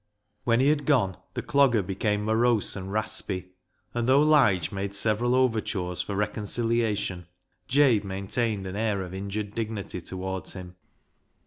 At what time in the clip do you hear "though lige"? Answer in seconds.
4.09-4.71